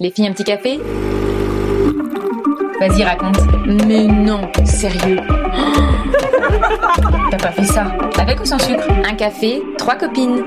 [0.00, 0.80] Les filles, un petit café?
[2.80, 3.38] Vas-y, raconte.
[3.86, 5.18] Mais non, sérieux.
[7.30, 8.90] T'as pas fait ça Avec ou sans sucre?
[8.90, 10.42] Un café, trois copines.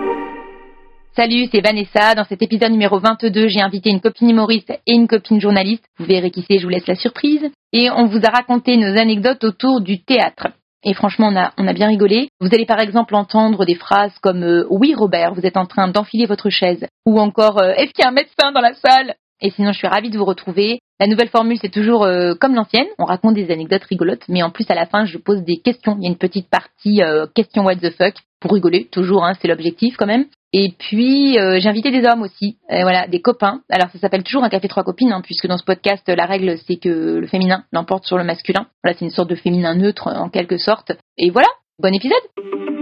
[1.15, 2.13] Salut, c'est Vanessa.
[2.13, 5.85] Dans cet épisode numéro 22, j'ai invité une copine humoriste et une copine journaliste.
[5.97, 7.49] Vous verrez qui c'est, je vous laisse la surprise.
[7.71, 10.49] Et on vous a raconté nos anecdotes autour du théâtre.
[10.83, 12.27] Et franchement, on a, on a bien rigolé.
[12.41, 15.87] Vous allez par exemple entendre des phrases comme euh, Oui Robert, vous êtes en train
[15.87, 19.07] d'enfiler votre chaise⁇ ou encore euh, Est-ce qu'il y a un médecin dans la salle?⁇
[19.41, 20.79] et sinon, je suis ravie de vous retrouver.
[20.99, 22.87] La nouvelle formule, c'est toujours euh, comme l'ancienne.
[22.97, 25.95] On raconte des anecdotes rigolotes, mais en plus, à la fin, je pose des questions.
[25.97, 29.33] Il y a une petite partie euh, question what the fuck pour rigoler, toujours, hein,
[29.41, 30.25] c'est l'objectif quand même.
[30.53, 33.61] Et puis, euh, j'ai invité des hommes aussi, voilà, des copains.
[33.69, 36.57] Alors, ça s'appelle toujours un café trois copines, hein, puisque dans ce podcast, la règle,
[36.67, 38.67] c'est que le féminin l'emporte sur le masculin.
[38.83, 40.93] Voilà, c'est une sorte de féminin neutre, en quelque sorte.
[41.17, 42.76] Et voilà, bon épisode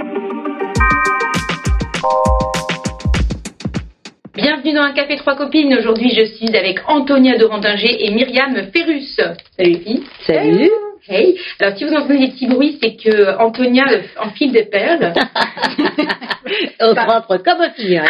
[4.66, 5.78] Bienvenue dans un café trois copines.
[5.78, 9.16] Aujourd'hui, je suis avec Antonia Dorandinger et Myriam Ferrus.
[9.16, 10.04] Salut les filles.
[10.26, 10.72] Salut.
[11.08, 11.40] Hey.
[11.60, 13.86] Alors, si vous entendez des petits bruits, c'est que Antonia
[14.20, 15.14] enfile des perles.
[16.82, 18.02] Au propre comme un fille.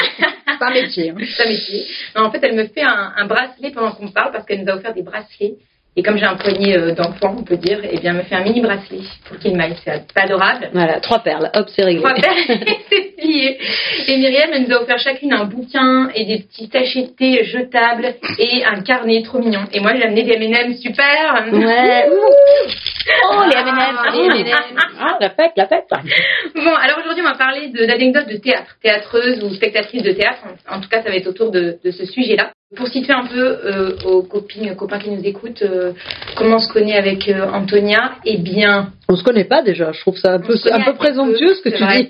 [0.47, 1.09] C'est un métier.
[1.09, 1.15] Hein.
[1.17, 1.85] Un métier.
[2.15, 4.75] en fait, elle me fait un, un bracelet pendant qu'on parle parce qu'elle nous a
[4.77, 5.55] offert des bracelets
[5.97, 8.35] et comme j'ai un poignet euh, d'enfant, on peut dire, eh bien, elle me fait
[8.35, 9.75] un mini bracelet pour qu'il m'aille.
[9.85, 10.69] C'est adorable.
[10.73, 11.49] Voilà, trois perles.
[11.55, 12.01] Hop, c'est réglé.
[12.01, 12.35] Trois perles,
[12.91, 13.57] c'est plié.
[14.07, 17.45] Et Myriam, elle nous a offert chacune un bouquin et des petits sachets de thé
[17.45, 19.61] jetables et un carnet trop mignon.
[19.71, 21.45] Et moi, j'ai amené des M&M super.
[21.53, 22.09] Ouais.
[22.09, 24.33] oh, les M&M.
[24.33, 24.77] Les M&M.
[24.99, 25.87] Ah, la fête, la fête.
[26.55, 28.75] Bon, alors aujourd'hui, on va parler d'anecdotes de, théâtre.
[28.83, 30.39] Théâtreuse ou spectatrice de théâtre.
[30.69, 32.51] En, tout cas, ça va être autour de, de ce sujet-là.
[32.75, 35.93] Pour situer un peu euh, aux copines, copains qui nous écoutent, euh,
[36.35, 39.91] comment on se connaît avec euh, Antonia Eh bien, on se connaît pas déjà.
[39.91, 42.09] Je trouve ça un peu, un peu présomptueux ce que tu dis.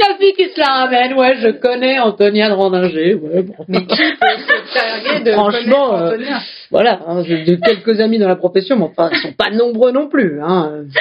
[0.00, 3.14] La fille qui se la ramène, ouais, je connais Antonia de Randinger.
[3.16, 3.54] Ouais, bon.
[3.68, 6.38] Mais qui peut se de Franchement, Antonia?
[6.70, 10.08] voilà, hein, j'ai quelques amis dans la profession, mais enfin, ils sont pas nombreux non
[10.08, 10.40] plus.
[10.42, 10.84] Hein.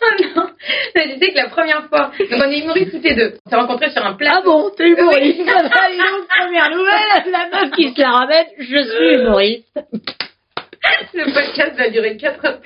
[0.36, 0.46] non
[0.94, 3.34] tu sais que la première fois, donc on est humoristes toutes les deux.
[3.46, 4.36] On s'est rencontrés sur un plateau.
[4.38, 8.64] Ah bon, t'es humoriste Allez donc, première nouvelle, la meuf qui se la ramène, je
[8.64, 9.80] suis humoriste.
[11.12, 12.60] Le podcast va durer 4 heures.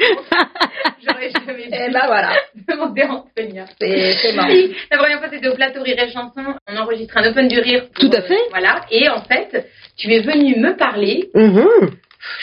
[1.05, 2.37] J'aurais jamais Et eh ben voilà.
[2.69, 3.65] demandé à Antonia.
[3.78, 4.49] C'est marrant.
[4.91, 6.55] La première fois, c'était au plateau Rire et Chanson.
[6.69, 7.87] On enregistre un Open du Rire.
[7.99, 8.39] Tout à fait.
[8.51, 8.83] voilà.
[8.91, 11.28] Et en fait, tu es venu me parler.
[11.34, 11.91] Mm-hmm.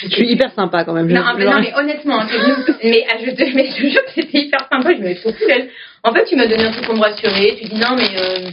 [0.04, 1.08] Je suis hyper sympa quand même.
[1.08, 2.20] Non, mais, non mais honnêtement,
[2.84, 5.70] mais, je te mais je jure que c'était hyper sympa, je me cool.
[6.04, 7.58] En fait, tu m'as donné un truc pour me rassurer.
[7.62, 8.52] Tu dis non, mais euh,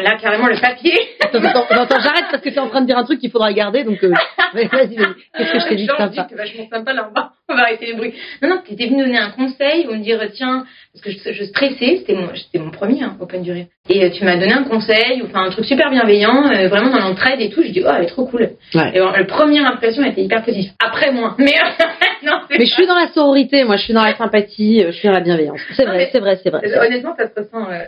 [0.00, 0.94] là, carrément, le papier.
[1.20, 3.30] Attends, attends, attends j'arrête parce que tu es en train de dire un truc qu'il
[3.30, 3.84] faudra garder.
[3.84, 4.12] Donc, euh,
[4.54, 4.96] vas-y, vas-y.
[5.36, 7.10] Qu'est-ce que je t'ai dit sympa vachement sympa là.
[7.48, 8.14] On va arrêter les bruits.
[8.40, 11.32] Non, non, tu étais venu donner un conseil ou me dire tiens, parce que je,
[11.32, 12.30] je stressais, c'était mon,
[12.64, 13.68] mon premier hein, Open Durée.
[13.88, 17.00] Et euh, tu m'as donné un conseil, enfin un truc super bienveillant, euh, vraiment dans
[17.00, 17.62] l'entraide et tout.
[17.62, 18.52] Je dis oh, elle est trop cool.
[18.74, 18.92] Ouais.
[18.94, 20.72] Et la première impression était hyper positive.
[20.82, 21.54] Après moi, mais
[22.22, 22.40] non.
[22.50, 25.14] Mais je suis dans la sororité, moi, je suis dans la sympathie, je suis dans
[25.14, 25.60] la bienveillance.
[25.74, 26.62] C'est vrai, c'est vrai, c'est vrai.
[26.78, 27.84] Honnêtement, ça se ressent euh,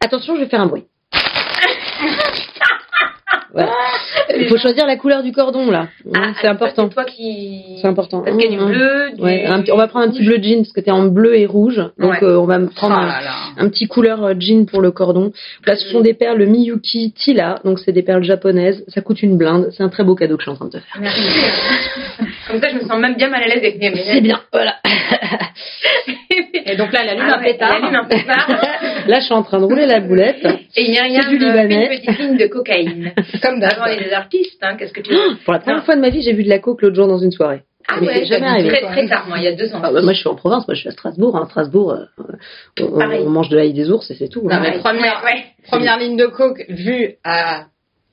[0.00, 0.84] Attention, je vais faire un bruit.
[4.34, 5.88] Il faut choisir la couleur du cordon là.
[6.14, 6.88] Ah, c'est important.
[6.88, 7.78] C'est toi qui.
[7.80, 8.22] C'est important.
[8.22, 9.12] Parce qu'il y a du bleu.
[9.16, 9.22] Du...
[9.22, 11.80] Ouais, on va prendre un petit bleu jean parce que t'es en bleu et rouge.
[11.98, 15.32] Donc euh, on va prendre oh un, petit couleur euh, jean pour le cordon.
[15.66, 17.60] Là, ce sont des perles Miyuki Tila.
[17.64, 18.84] Donc c'est des perles japonaises.
[18.88, 19.68] Ça coûte une blinde.
[19.76, 21.00] C'est un très beau cadeau que je suis en train de te faire.
[21.00, 21.22] Merci.
[22.48, 24.40] Comme ça, je me sens même bien mal à l'aise avec mes C'est bien.
[24.52, 24.76] Voilà.
[26.64, 27.74] et donc là, elle allume ah un pétard.
[27.76, 28.48] Elle allume un pétard.
[29.06, 30.44] là, je suis en train de rouler la boulette.
[30.76, 31.94] Et il y a rien du Libanais.
[31.94, 33.12] une petite ligne de cocaïne.
[33.42, 36.10] Comme d'avant les artistes, hein, qu'est-ce que tu veux Pour la première fois de ma
[36.10, 37.62] vie, j'ai vu de la coke l'autre jour dans une soirée.
[37.88, 38.68] Ah ouais, jamais arrivé.
[38.68, 39.80] Très, très tard, moi, il y a deux ans.
[39.82, 41.36] Ah bah, moi, je suis en province, moi, je suis à Strasbourg.
[41.36, 41.46] Hein.
[41.50, 42.22] Strasbourg, euh,
[42.80, 44.42] on, on, mange de l'ail des ours et c'est tout.
[44.42, 44.60] Non, hein.
[44.62, 47.64] mais première, ouais, première ligne de coke vue à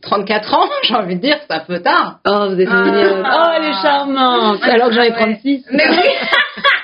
[0.01, 2.19] 34 ans, j'ai envie de dire, c'est un peu tard.
[2.25, 2.83] Oh, vous êtes ah.
[2.83, 3.23] mignonne.
[3.25, 4.63] Oh, elle est charmante.
[4.63, 5.65] Alors que j'en ai 36.
[5.71, 5.97] Mais oui.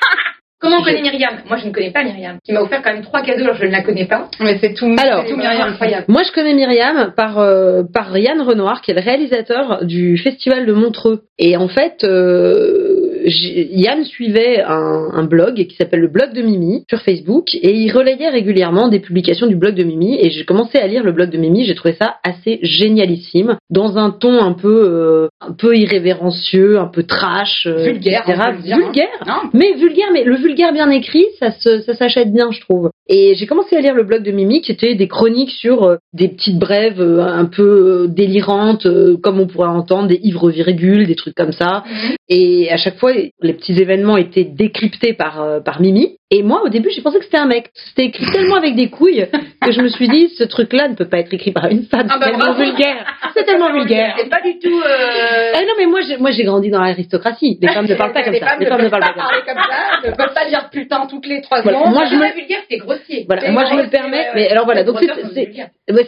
[0.59, 1.35] Comment on connaît Myriam?
[1.47, 2.38] Moi, je ne connais pas Myriam.
[2.43, 4.29] Qui m'a offert quand même trois cadeaux, alors je ne la connais pas.
[4.39, 4.93] Mais c'est tout.
[4.97, 6.05] Alors, tout Myriam incroyable.
[6.07, 10.65] Moi, je connais Myriam par euh, par Yann Renoir, qui est le réalisateur du festival
[10.65, 11.24] de Montreux.
[11.38, 16.83] Et en fait, euh, Yann suivait un, un blog qui s'appelle le blog de Mimi
[16.89, 20.77] sur Facebook et il relayait régulièrement des publications du blog de Mimi et j'ai commencé
[20.77, 21.66] à lire le blog de Mimi.
[21.66, 26.88] J'ai trouvé ça assez génialissime, dans un ton un peu euh, un peu irrévérencieux, un
[26.88, 29.07] peu trash, vulgaire, vulgaire,
[29.54, 32.89] mais vulgaire, mais le vulgaire bien écrit, ça ça s'achète bien, je trouve.
[33.07, 35.98] Et j'ai commencé à lire le blog de Mimi, qui était des chroniques sur euh,
[36.13, 38.88] des petites brèves euh, un peu euh, délirantes,
[39.21, 41.83] comme on pourrait entendre, des ivres virgules, des trucs comme ça.
[41.86, 42.16] Mhm.
[42.30, 46.17] Et à chaque fois, les petits événements étaient décryptés par par Mimi.
[46.31, 47.69] Et moi, au début, j'ai pensé que c'était un mec.
[47.75, 49.27] C'était écrit tellement avec des couilles
[49.62, 52.07] que je me suis dit, ce truc-là ne peut pas être écrit par une femme.
[52.10, 52.63] Ah bah c'est tellement bravo.
[52.63, 53.06] vulgaire.
[53.36, 54.16] C'est tellement vulgaire.
[54.18, 54.69] C'est pas du tout.
[54.75, 55.51] Euh...
[55.54, 57.60] Ah non, mais moi, j'ai, moi, j'ai grandi dans l'aristocratie.
[57.62, 58.48] Les femmes ne parlent pas comme les ça.
[58.48, 59.27] femmes Les femmes ne parlent pas comme ça.
[59.30, 59.57] parler comme
[60.04, 61.77] ça, ne peuvent pas dire putain toutes les trois Voilà.
[61.77, 61.94] secondes.
[61.94, 63.25] Moi, je me- vulgaire, c'est grossier.
[63.28, 63.51] Voilà.
[63.51, 64.25] Moi, je me le permets.
[64.33, 64.83] Mais alors voilà.
[64.83, 64.98] Donc,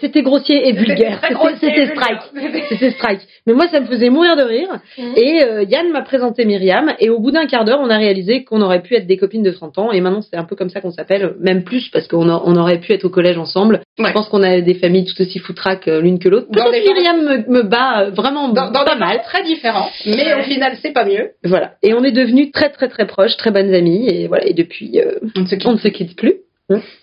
[0.01, 1.19] c'était grossier et vulgaire.
[1.59, 2.19] C'était, strike.
[2.69, 3.21] C'était strike.
[3.45, 4.79] Mais moi, ça me faisait mourir de rire.
[4.97, 5.13] Mhm.
[5.15, 6.93] Et euh, Yann m'a présenté Myriam.
[6.99, 9.43] Et au bout d'un quart d'heure, on a réalisé qu'on aurait pu être des copines
[9.43, 9.91] de 30 ans.
[9.91, 11.35] Et maintenant, c'est un peu comme ça qu'on s'appelle.
[11.39, 13.81] Même plus parce qu'on a- on aurait pu être au collège ensemble.
[13.99, 14.07] Ouais.
[14.09, 16.47] Je pense qu'on a des familles tout aussi foutraques euh, l'une que l'autre.
[16.51, 19.21] Peut-être Myriam me, me bat euh, vraiment Dans, dans pas des mal.
[19.23, 20.39] très différents, mais Ouais.
[20.39, 21.31] au final, c'est pas mieux.
[21.43, 21.73] Voilà.
[21.83, 24.07] Et on est devenus très très très proches, très bonnes amies.
[24.09, 24.45] Et voilà.
[24.47, 26.35] Et depuis, euh, On ne se on ne se quitte plus.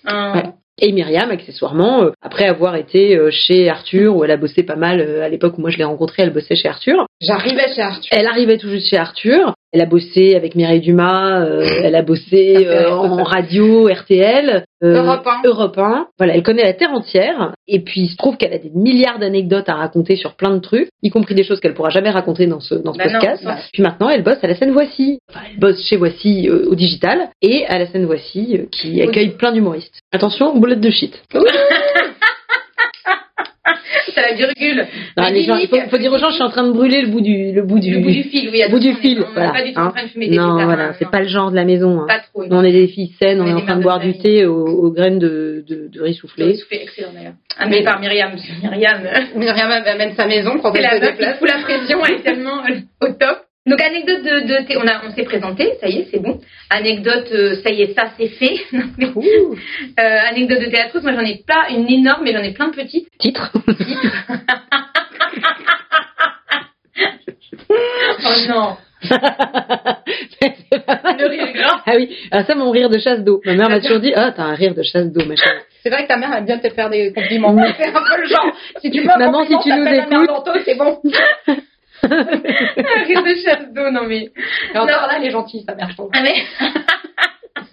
[0.06, 0.42] Un- Ouais.
[0.82, 4.74] Et Myriam, accessoirement, euh, après avoir été euh, chez Arthur, où elle a bossé pas
[4.74, 7.06] mal, euh, à l'époque où moi je l'ai rencontrée, elle bossait chez Arthur.
[7.20, 8.08] J'arrivais chez Arthur.
[8.10, 9.54] Elle arrivait tout juste chez Arthur.
[9.74, 15.02] Elle a bossé avec Mireille Dumas, euh, elle a bossé euh, en radio, RTL, euh,
[15.02, 15.48] Europe 1.
[15.48, 16.06] Europe 1.
[16.16, 17.52] Voilà, elle connaît la terre entière.
[17.66, 20.60] Et puis il se trouve qu'elle a des milliards d'anecdotes à raconter sur plein de
[20.60, 23.44] trucs, y compris des choses qu'elle pourra jamais raconter dans ce, dans ce Bah podcast.
[23.72, 25.18] Puis maintenant, elle bosse à la scène Voici.
[25.28, 29.30] Enfin, elle bosse chez Voici euh, au digital et à la scène Voici qui accueille
[29.30, 30.00] plein d'humoristes.
[30.12, 31.20] Attention, boulette de shit.
[34.34, 34.86] Virgule.
[35.16, 37.02] Non, les gens, il faut, faut dire aux gens, je suis en train de brûler
[37.02, 38.62] le bout du, le bout du, Le bout du fil, oui.
[38.64, 39.24] le bout du fil.
[39.34, 39.50] Voilà.
[39.52, 39.86] pas du tout hein.
[39.86, 41.10] en train de fumer des Non, voilà, hein, c'est non.
[41.10, 42.00] pas le genre de la maison.
[42.00, 42.06] hein.
[42.08, 42.44] Pas trop.
[42.44, 44.18] Nous, on est des filles saines, on On est en train de boire de du
[44.18, 46.54] thé aux, aux graines de, de, de riz soufflé.
[46.54, 47.34] Soufflé, excellent d'ailleurs.
[47.58, 48.32] Amené par Myriam.
[48.62, 51.38] Myriam, euh, Myriam amène sa maison quand c'est elle la se meuf qui déplace.
[51.38, 53.38] fout la pression, elle est tellement euh, au top.
[53.66, 56.38] Donc anecdote de, de thé- on a on s'est présenté, ça y est, c'est bon.
[56.68, 58.56] Anecdote, euh, ça y est, ça c'est fait.
[58.72, 58.84] Non,
[59.16, 59.26] mais,
[59.98, 62.76] euh, anecdote de théâtre, moi j'en ai pas une énorme, mais j'en ai plein de
[62.76, 63.08] petites.
[63.18, 63.50] Titre.
[68.26, 68.76] Oh non,
[69.10, 71.82] le rire gras.
[71.86, 73.40] Ah oui, ah, ça, mon rire de chasse d'eau.
[73.44, 75.58] Ma mère m'a toujours dit, ah, t'as un rire de chasse d'eau, ma chérie.
[75.82, 77.54] C'est vrai que ta mère aime bien te faire des compliments.
[77.76, 78.46] C'est un peu le genre.
[78.80, 80.30] Si tu veux Maman, si tu nous écoutes.
[80.64, 80.98] c'est bon.
[82.02, 84.32] Un rire de chasse d'eau, non mais.
[84.74, 86.10] Et encore là, elle est gentille, sa mère, je trouve.
[86.12, 86.44] Ah, mais...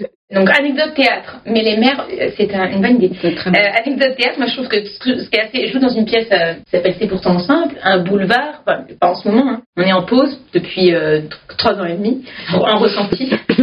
[0.33, 3.10] Donc anecdote théâtre, mais les mères, euh, c'est un- une bonne idée.
[3.36, 5.89] Très Euh, anecdote théâtre, moi je trouve que ce qui est assez, je joue dans
[5.89, 9.50] une pièce euh, qui s'appelle C'est pourtant simple, un boulevard, enfin pas en ce moment,
[9.51, 9.62] hein.
[9.78, 12.24] on est en pause depuis euh, tr- trois ans et demi,
[12.54, 13.30] en ressenti,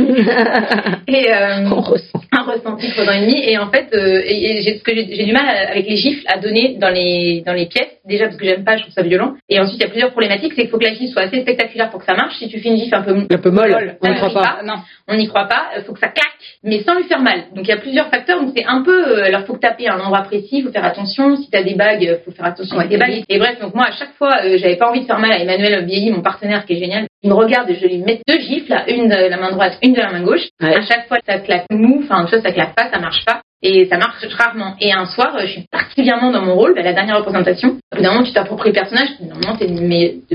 [1.09, 2.21] et euh, On ressent.
[2.33, 5.33] un ressenti trois ans et demi, et en fait, euh, et, ce que j'ai, du
[5.33, 8.45] mal à- avec les gifles à donner dans les dans les pièces, déjà parce que
[8.45, 10.71] j'aime pas, je trouve ça violent, et ensuite il y a plusieurs problématiques, c'est qu'il
[10.71, 12.37] faut que la gifle soit assez spectaculaire pour que ça marche.
[12.39, 14.43] Si tu fais une gifle un peu Un peu molle, on ne croit pas.
[14.43, 14.59] pas.
[14.65, 14.75] Non.
[15.09, 16.27] on n'y croit pas, il faut que ça claque,
[16.63, 17.45] mais sans lui faire mal.
[17.55, 19.89] Donc il y a plusieurs facteurs, donc c'est un peu, euh, alors faut que taper
[19.89, 22.85] à un endroit précis, faut faire attention, si t'as des bagues, faut faire attention Ouais,
[22.85, 23.25] avec des bagues.
[23.29, 25.39] Et bref, donc moi à chaque fois, euh, j'avais pas envie de faire mal à
[25.39, 27.08] Emmanuel Vieilly, mon partenaire qui est génial.
[27.23, 29.77] Il me regarde et je lui mets deux gifles, là, une de la main droite,
[29.83, 30.47] une de la main gauche.
[30.63, 30.75] Ouais.
[30.77, 33.41] À chaque fois ça claque mou, enfin tu vois, ça claque pas, ça marche pas.
[33.61, 34.77] Et ça marche rarement.
[34.81, 37.71] Et un soir, je suis particulièrement dans mon rôle, bah, la dernière représentation.
[37.93, 39.81] Au bout d'un moment, tu t'appropries le personnage, normalement, t'es de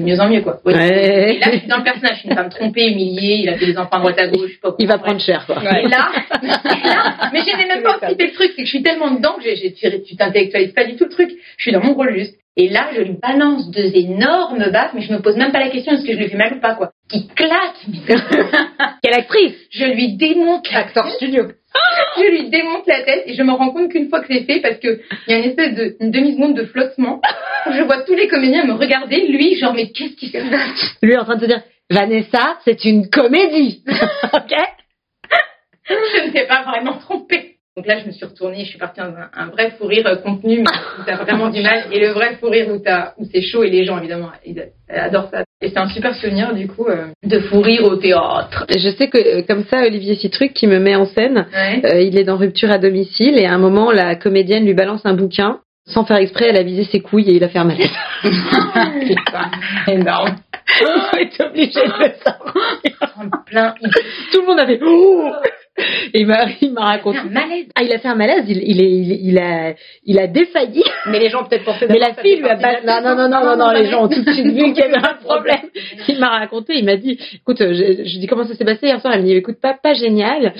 [0.02, 0.60] mieux- en mieux, quoi.
[0.66, 0.74] Ouais.
[0.76, 1.36] Ouais.
[1.36, 3.58] Et là, je suis dans le personnage, je suis une femme trompée, humiliée, il a
[3.58, 5.56] fait des enfants à droite à gauche, pas Il va prendre cher, quoi.
[5.62, 6.10] et là,
[6.44, 6.48] et
[6.86, 9.36] là, mais je n'ai même pas anticipé le truc, c'est que je suis tellement dedans
[9.42, 11.30] que j'ai, tu t'intellectualises pas du tout le truc.
[11.56, 12.36] Je suis dans mon rôle juste.
[12.56, 15.70] Et là, je lui balance deux énormes baffes, mais je me pose même pas la
[15.70, 16.92] question est-ce que je lui fais mal ou pas, quoi.
[17.10, 17.84] Qui claque.
[19.04, 21.46] Quelle actrice Je lui démonte la Acteur studio.
[22.18, 24.60] je lui démonte la tête et je me rends compte qu'une fois que c'est fait,
[24.62, 27.22] parce que il y a une espèce de une demi-seconde de flottement,
[27.66, 30.98] où je vois tous les comédiens me regarder, lui, genre, mais qu'est-ce qui se passe?
[31.02, 33.84] Lui en train de te dire, Vanessa, c'est une comédie.
[34.34, 34.54] ok?
[35.90, 37.53] Je ne t'ai pas vraiment trompée.
[37.76, 40.06] Donc là, je me suis retournée, je suis partie dans un, un vrai fou rire
[40.06, 43.14] euh, contenu, mais où t'as vraiment du mal, et le vrai fou rire où, t'as-
[43.18, 45.44] où c'est chaud, et les gens, évidemment, ils adorent ça.
[45.60, 48.68] Et c'est un super souvenir, du coup, euh, de fou rire au théâtre.
[48.70, 51.82] Je sais que, euh, comme ça, Olivier Citruc, qui me met en scène, Ouais.
[51.84, 55.02] euh, il est dans Rupture à domicile, et à un moment, la comédienne lui balance
[55.06, 55.60] un bouquin.
[55.86, 57.90] Sans faire exprès, elle a visé ses couilles et il a fait un malaise.
[58.24, 59.52] Putain,
[59.88, 60.36] énorme.
[60.82, 63.14] On est obligé de le sortir.
[63.18, 63.74] En plein,
[64.32, 65.30] Tout le monde avait oh
[66.14, 67.18] Et il m'a, il m'a fait raconté.
[67.20, 67.66] un malaise.
[67.76, 69.74] Ah, il a fait un malaise, il, il, est, il, il a,
[70.06, 70.84] il a défailli.
[71.08, 72.82] Mais les gens peut-être pensé Mais la fille ça lui a pas.
[72.82, 74.82] Non, non, non, non, non, non, les gens ont tout de suite vu qu'il y
[74.84, 75.70] avait un problème.
[76.08, 78.88] Il m'a raconté, il m'a dit, écoute, euh, je, je dis comment ça s'est passé
[78.88, 79.14] hier soir?
[79.14, 80.54] Elle me dit, écoute, pas, pas génial,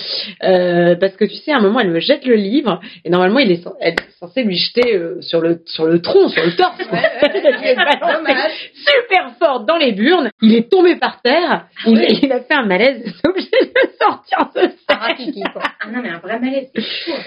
[0.44, 3.40] euh, parce que tu sais, à un moment, elle me jette le livre et normalement,
[3.40, 6.56] il est, elle est censée lui jeter euh, sur le, sur le tronc, sur le
[6.56, 6.80] torse.
[6.82, 7.76] a balancé
[8.18, 8.72] Dommage.
[8.74, 10.30] super fort dans les burnes.
[10.42, 11.66] Il est tombé par terre.
[11.86, 12.20] il, oui.
[12.24, 13.02] il a fait un malaise.
[13.06, 15.03] Il est obligé de sortir de Un
[15.54, 15.62] quoi.
[15.86, 16.72] Ah non, mais un vrai malaise,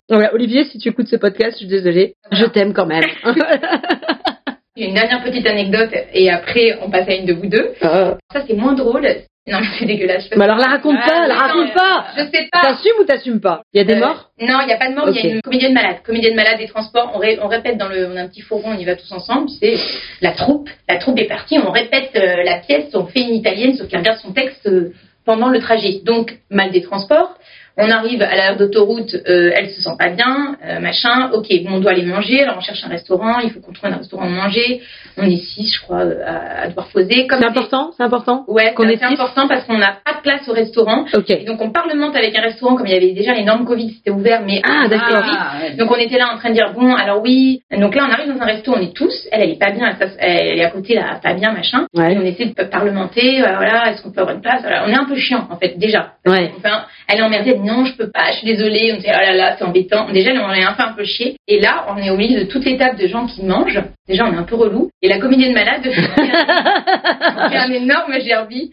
[0.08, 2.14] voilà, Olivier, si tu écoutes ce podcast, je suis désolée.
[2.32, 3.04] Je t'aime quand même.
[4.76, 7.70] Une dernière petite anecdote, et après, on passe à une de vous deux.
[7.80, 8.16] Ah.
[8.32, 9.06] Ça, c'est moins drôle.
[9.48, 10.28] Non, mais c'est dégueulasse.
[10.36, 12.06] Mais alors la raconte Ah, pas, la mais raconte non, pas.
[12.16, 12.60] Je sais pas.
[12.62, 13.62] T'assumes ou t'assumes pas?
[13.72, 14.30] Il y a des Euh, morts?
[14.40, 15.98] Non, il n'y a pas de mort, il y a une comédienne malade.
[16.04, 18.70] Comédienne malade des transports, on, ré- on répète dans le, on a un petit fourgon,
[18.72, 19.76] on y va tous ensemble, c'est
[20.20, 23.74] la troupe, la troupe est partie, on répète euh, la pièce, on fait une italienne,
[23.76, 24.92] sauf qu'elle regarde son texte euh,
[25.24, 26.00] pendant le trajet.
[26.04, 27.38] Donc, mal des transports,
[27.76, 31.74] on arrive à l'aire d'autoroute, euh, elle se sent pas bien, euh, machin, ok, bon,
[31.76, 34.24] on doit aller manger, alors on cherche un restaurant, il faut qu'on trouve un restaurant
[34.24, 34.80] à manger,
[35.18, 37.26] on est six, je crois, euh, à, à devoir poser.
[37.26, 38.44] Comme C'est important, c'est important.
[38.48, 41.04] Ouais, qu'on c'est important parce qu'on n'a pas de place au restaurant.
[41.14, 41.30] Ok.
[41.30, 43.90] Et donc on parlemente avec un restaurant comme il y avait déjà les normes Covid,
[43.96, 45.22] c'était ouvert, mais Ah, d'accord.
[45.22, 45.76] vite.
[45.78, 47.62] Donc on était là en train de dire bon alors oui.
[47.76, 49.12] Donc là on arrive dans un resto, on est tous.
[49.32, 51.86] Elle elle est pas bien, elle, est à côté là, pas bien machin.
[51.94, 52.16] Et Ouais.
[52.18, 53.42] on essaie de parlementer.
[53.42, 54.62] euh, Voilà, est-ce qu'on peut avoir une place?
[54.62, 56.12] Voilà, On est un peu chiant en fait déjà.
[56.26, 56.50] Ouais.
[56.58, 58.92] Enfin, elle est emmerdée, non je peux pas, je suis désolée.
[58.94, 60.08] On dit oh là là c'est embêtant.
[60.10, 61.36] Déjà on est un peu un peu chier.
[61.48, 63.82] Et là on est au milieu de toutes les tables de gens qui mangent.
[64.08, 64.90] Déjà on est un peu relou.
[65.02, 68.70] Et la comédienne malade fait un énorme gerbi.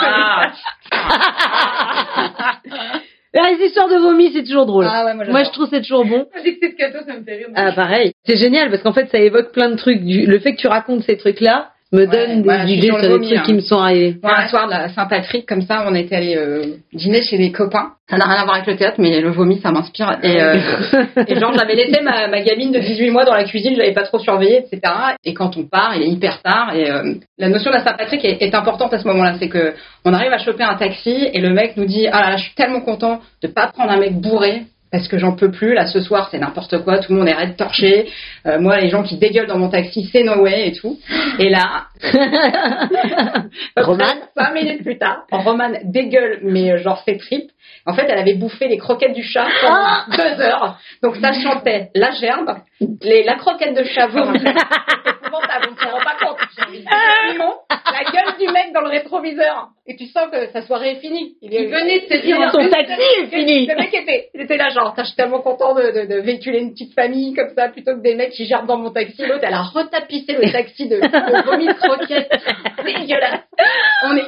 [0.00, 0.52] Ah.
[3.34, 4.86] Les histoires de vomi, c'est toujours drôle.
[4.88, 6.26] Ah ouais, moi, Moi, je trouve c'est toujours bon.
[6.44, 7.48] J'ai que cadeau, ça me fait rire.
[7.56, 8.12] Ah, pareil.
[8.24, 10.00] C'est génial parce qu'en fait, ça évoque plein de trucs.
[10.04, 13.08] Le fait que tu racontes ces trucs-là me donne des voilà, suis idées sur sur,
[13.08, 13.42] le les trucs là.
[13.42, 14.16] qui me sont arrivés.
[14.22, 17.92] Un soir de la Saint-Patrick, comme ça, on était allé euh, dîner chez des copains.
[18.10, 20.18] Ça n'a rien à voir avec le théâtre, mais le vomi, ça m'inspire.
[20.22, 20.58] Et, euh,
[21.26, 23.94] et genre, j'avais laissé ma, ma gamine de 18 mois dans la cuisine, je l'avais
[23.94, 24.92] pas trop surveillée, etc.
[25.24, 26.74] Et quand on part, il est hyper tard.
[26.74, 29.36] Et euh, la notion de la Saint-Patrick est, est importante à ce moment-là.
[29.38, 29.72] C'est que
[30.04, 32.44] on arrive à choper un taxi et le mec nous dit, ah là là, je
[32.44, 34.64] suis tellement content de pas prendre un mec bourré.
[34.94, 37.34] Parce que j'en peux plus, là ce soir c'est n'importe quoi, tout le monde est
[37.34, 38.08] raide torché.
[38.46, 41.00] Euh, moi les gens qui dégueulent dans mon taxi c'est no way et tout.
[41.40, 41.86] Et là,
[43.76, 44.04] Roman
[44.36, 47.50] Cinq minutes plus tard, Roman dégueule, mais euh, genre ses tripes.
[47.86, 50.78] En fait, elle avait bouffé les croquettes du chat Ah pendant deux heures.
[51.02, 52.54] Donc ça chantait la gerbe,
[53.02, 54.06] les, la croquette de chat
[55.38, 56.38] épouvantable, on ne s'en rend pas compte.
[57.68, 59.68] La gueule du mec dans le rétroviseur.
[59.86, 61.36] Et tu sens que sa soirée est finie.
[61.42, 63.66] Il, est- Il venait de se dire, en plus, taxi est fini.
[63.66, 66.58] le mec était, il était là genre, je suis tellement content de, de, de véhiculer
[66.60, 69.26] une petite famille comme ça plutôt que des mecs qui gerbent dans mon taxi.
[69.26, 72.32] L'autre, elle a retapissé le taxi de, de vomi de croquettes.
[72.84, 73.40] Dégueulasse.
[74.04, 74.22] On est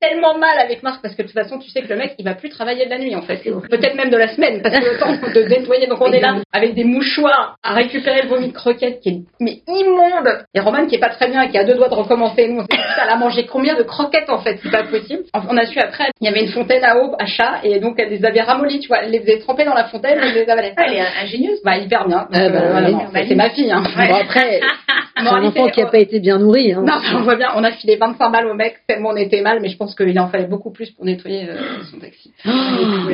[0.00, 2.24] tellement mal avec Marc parce que de toute façon, tu sais que le mec, il
[2.24, 3.36] va plus travailler de la nuit en fait.
[3.42, 5.86] Peut-être même de la semaine parce que le temps de nettoyer.
[5.86, 9.20] Donc on est là avec des mouchoirs à récupérer le vomi de croquettes qui est
[9.40, 10.44] mais immonde.
[10.54, 12.48] Et Roman qui est pas très bien et qui a deux doigts de recommencer.
[12.48, 15.22] Nous, on s'est dit, a mangé combien de croquettes en fait C'est pas possible.
[15.34, 17.96] On a su après, il y avait une fontaine à eau, à chat, et donc
[17.98, 18.98] elle les avait ramollies, tu vois.
[19.02, 20.74] Elle les faisait tremper dans la fontaine et elle les avalait.
[20.76, 21.60] Ah, elle est ingénieuse.
[21.64, 22.26] Bah, hyper bien.
[22.32, 22.88] Ah, bah, voilà,
[23.26, 23.82] c'est- ma fille, hein.
[23.96, 24.08] Ouais.
[24.08, 24.60] Bon, après,
[25.16, 26.72] c'est un enfant qui a pas été bien nourri.
[26.72, 26.82] Hein.
[26.86, 29.60] Non, on voit bien, on a filé 25 balles au mec, tellement on était mal,
[29.60, 31.54] mais je pense qu'il en fallait beaucoup plus pour nettoyer euh,
[31.90, 32.32] son taxi.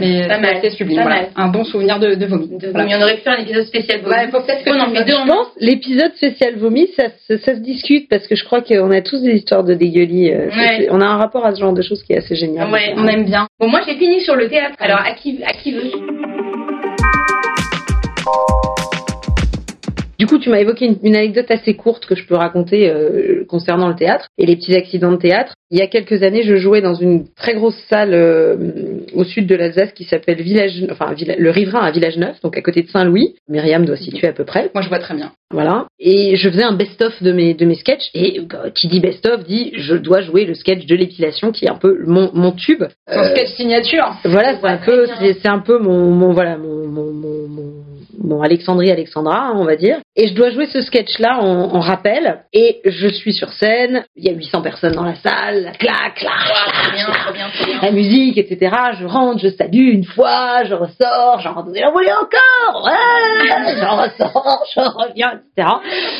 [0.01, 1.21] mais Pas mal, c'est sublime, pas voilà.
[1.23, 1.31] mal.
[1.37, 2.49] Un bon souvenir de, de vomi.
[2.59, 2.85] De Voilà.
[2.85, 2.95] vomi.
[2.97, 4.15] On aurait pu faire un épisode spécial vomi.
[4.15, 7.05] Ouais, faut peut-être que On en fait deux Je en pense l'épisode spécial vomi, ça,
[7.29, 10.31] se- ça se discute parce que je crois qu'on a tous des histoires de dégueulis.
[10.33, 10.89] euh, Ouais.
[10.91, 12.71] On a un rapport à ce genre de choses qui est assez génial.
[12.71, 12.95] Ouais.
[12.97, 13.47] On aime bien.
[13.61, 14.75] Bon, moi j'ai fini sur le théâtre.
[14.81, 15.91] Alors, à qui, à qui veut
[20.19, 23.45] Du coup, tu m'as évoqué une, une anecdote assez courte que je peux raconter euh,
[23.49, 25.55] concernant le théâtre et les petits accidents de théâtre.
[25.71, 28.57] Il y a quelques années, je jouais dans une très grosse salle euh,
[29.15, 32.57] au sud de l'Alsace qui s'appelle Village, enfin Villa- le Riverain à Village Neuf, donc
[32.57, 33.35] à côté de Saint-Louis.
[33.49, 34.71] Myriam doit situer à peu près.
[34.75, 35.33] Moi, je vois très bien.
[35.51, 35.87] Voilà.
[35.99, 38.11] Et je faisais un best-of de mes, de mes sketchs.
[38.15, 41.71] Et euh, qui dit best-of dit je dois jouer le sketch de l'épilation qui est
[41.71, 42.85] un peu mon, mon tube.
[43.11, 44.05] Son Euh, sketch signature.
[44.25, 45.07] voilà, c'est un peu,
[45.41, 47.49] c'est un peu mon, mon voilà, mon, mon, mon,
[48.19, 49.99] mon Alexandrie Alexandra, hein, on va dire.
[50.17, 52.45] Et je dois jouer ce sketch-là en, en rappel.
[52.53, 54.05] Et je suis sur scène.
[54.17, 55.63] Il y a 800 personnes dans la salle.
[55.65, 57.49] La clac, clac, bien, trop bien,
[57.81, 58.75] la musique, etc.
[59.01, 64.81] Je rentre, je salue une fois, je ressors, j'en voulez encore, ouais, j'en ressors, je
[64.81, 65.69] reviens, etc.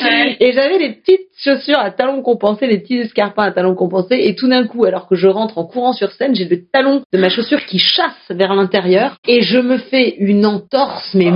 [0.03, 0.37] Ouais.
[0.39, 4.35] Et j'avais les petites chaussures à talons compensés, les petits escarpins à talons compensés, et
[4.35, 7.17] tout d'un coup, alors que je rentre en courant sur scène, j'ai le talon de
[7.17, 11.31] ma chaussure qui chasse vers l'intérieur, et je me fais une entorse, mais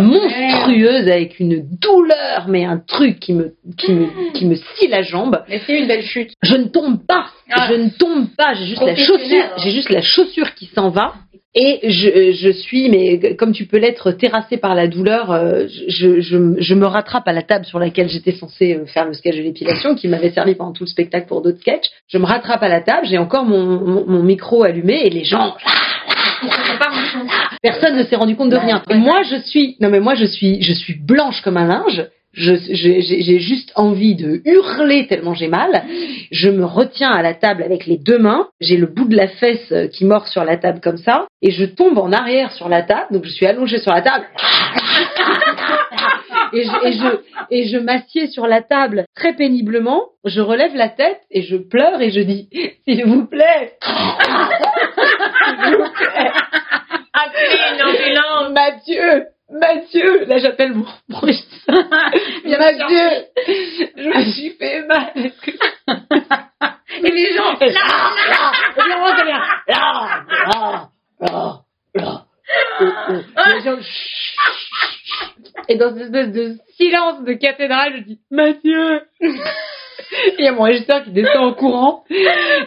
[0.58, 5.02] monstrueuse, avec une douleur, mais un truc qui me, qui me, qui me scie la
[5.02, 5.44] jambe.
[5.50, 6.32] Mais c'est une belle chute.
[6.44, 7.28] Je ne tombe pas.
[7.52, 7.68] Ah.
[7.70, 8.54] Je ne tombe pas.
[8.54, 9.44] J'ai juste la chaussure.
[9.44, 9.56] hein.
[9.64, 11.14] J'ai juste la chaussure qui s'en va.
[11.60, 16.20] Et je, je suis, mais comme tu peux l'être, terrassée par la douleur, euh, je,
[16.20, 19.36] je, je me rattrape à la table sur laquelle j'étais censée euh, faire le sketch
[19.38, 21.88] de l'épilation, qui m'avait servi pendant tout le spectacle pour d'autres sketchs.
[22.10, 25.24] Je me rattrape à la table, j'ai encore mon, mon, mon micro allumé et les
[25.24, 25.56] gens,
[26.78, 27.26] pas méchants.
[27.62, 28.82] Personne ne s'est rendu compte de rien.
[28.90, 32.06] Et moi, je suis, non mais moi, je suis, je suis blanche comme un linge.
[32.34, 35.84] Je- J'ai j'ai- j'ai juste envie de hurler tellement j'ai mal.
[36.32, 38.48] Je me retiens à la table avec les deux mains.
[38.62, 41.26] J'ai le bout de la fesse euh, qui mord sur la table comme ça.
[41.42, 43.08] Et je tombe en arrière sur la table.
[43.12, 44.26] Donc je suis allongée sur la table.
[46.54, 47.08] et je, et je,
[47.50, 50.04] et je m'assieds sur la table très péniblement.
[50.24, 52.50] Je relève la tête et je pleure et je dis,
[52.88, 53.74] s'il vous plaît,
[55.64, 56.32] s'il vous plaît,
[57.26, 58.50] Appelez une ambulance.
[58.52, 60.86] Mathieu, Mathieu, là j'appelle mon,
[61.24, 61.90] médecin.
[62.46, 63.26] Mathieu,
[63.96, 65.12] je me suis fait mal.
[67.04, 68.98] Et les gens, là, là, ça, là,
[69.68, 71.62] là, là,
[71.96, 72.27] là.
[72.80, 72.86] Oh,
[73.38, 73.60] oh.
[73.64, 74.38] Gens, chut.
[75.70, 79.02] Et dans cette espèce de silence de cathédrale, je dis Mathieu.
[80.40, 82.06] Il y a mon régisseur qui descend en courant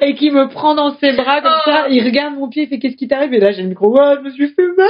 [0.03, 1.87] et qui me prend dans ses bras comme ça.
[1.89, 3.33] Il regarde mon pied, il fait qu'est-ce qui t'arrive?
[3.33, 3.91] Et là, j'ai le micro.
[3.91, 4.89] Ouais, je me suis fait mal.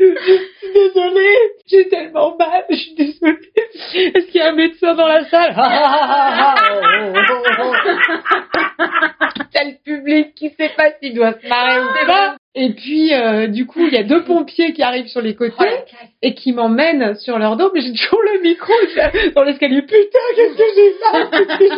[0.74, 1.36] désolée.
[1.66, 2.64] J'ai tellement mal.
[2.70, 3.52] Je suis désolée.
[3.94, 5.54] Est-ce qu'il y a un médecin dans la salle?
[9.52, 12.36] T'as le public qui sait pas s'il doit se marrer ou pas.
[12.54, 15.70] Et puis, euh, du coup, il y a deux pompiers qui arrivent sur les côtés
[16.20, 18.72] et qui m'emmènent sur leur dos, mais j'ai toujours le micro
[19.36, 19.82] dans l'escalier.
[19.82, 21.74] Putain, qu'est-ce que j'ai mal Qu'est-ce que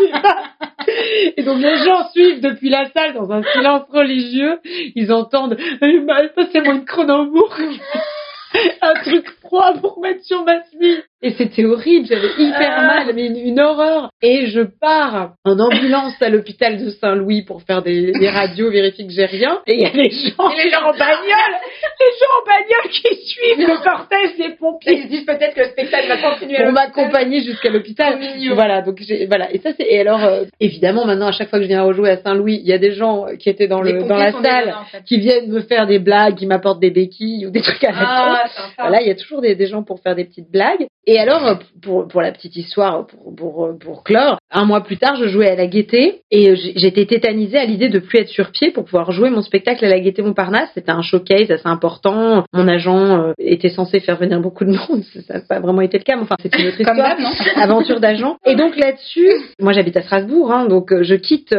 [0.86, 4.60] j'ai Et donc, les gens suivent depuis la salle dans un silence religieux.
[4.94, 6.00] Ils entendent Eh,
[6.34, 7.54] passez-moi une Cronenbourg.
[8.82, 11.02] un truc froid pour mettre sur ma chemise.
[11.24, 14.10] Et c'était horrible, j'avais hyper mal, mais une, une horreur.
[14.22, 19.06] Et je pars en ambulance à l'hôpital de Saint-Louis pour faire des, des radios, vérifier
[19.06, 19.60] que j'ai rien.
[19.68, 21.54] Et il y a les gens, Et les gens en bagnole,
[22.00, 25.60] les gens en bagnole qui suivent le cortège des pompiers Ils se disent peut-être que
[25.60, 26.88] le spectacle va continuer à pour l'hôpital.
[26.88, 28.18] m'accompagner jusqu'à l'hôpital.
[28.54, 29.52] Voilà, donc j'ai voilà.
[29.52, 32.10] Et ça c'est et alors euh, évidemment maintenant à chaque fois que je viens rejouer
[32.10, 34.42] à Saint-Louis, il y a des gens qui étaient dans Les le dans la salle
[34.42, 35.04] nanas, en fait.
[35.04, 37.98] qui viennent me faire des blagues, qui m'apportent des béquilles ou des trucs à la
[37.98, 38.04] con.
[38.08, 38.74] Ah, sympa.
[38.78, 40.86] Voilà, il y a toujours des, des gens pour faire des petites blagues.
[41.06, 44.82] Et alors, euh, pour, pour la petite histoire, pour, pour, euh, pour clore, un mois
[44.82, 48.28] plus tard, je jouais à la Gaîté et j'étais tétanisée à l'idée de plus être
[48.28, 50.68] sur pied pour pouvoir jouer mon spectacle à la Gaîté Montparnasse.
[50.74, 52.44] C'était un showcase assez important.
[52.52, 55.02] Mon agent euh, était censé faire venir beaucoup de monde.
[55.26, 57.30] Ça n'a pas vraiment été le cas, mais enfin, c'est une autre Comme histoire non?
[57.56, 58.36] Aventure d'agent.
[58.46, 61.54] Et donc là-dessus, moi j'habite à Strasbourg, hein, donc je quitte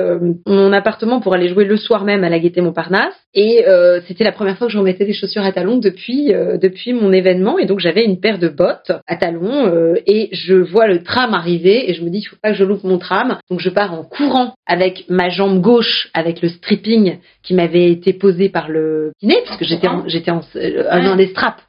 [0.46, 3.14] mon appartement pour aller jouer le soir même à la Gaîté Montparnasse.
[3.36, 6.58] Et euh, c'était la première fois que je remettais des chaussures à talons depuis euh,
[6.58, 7.60] depuis mon événement.
[7.60, 11.34] Et donc j'avais une paire de bottes à talons euh, et je vois le tram
[11.34, 13.38] arriver et je me dis il faut pas que je loupe mon tram.
[13.50, 18.14] Donc je pars en courant avec ma jambe gauche avec le stripping qui m'avait été
[18.14, 21.62] posé par le kiné parce que j'étais en, j'étais en euh, non, des straps